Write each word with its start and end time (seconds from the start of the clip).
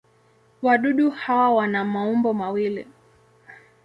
Wadudu 0.61 1.09
hawa 1.11 1.49
wana 1.55 1.85
maumbo 1.85 2.33
mawili. 2.33 2.87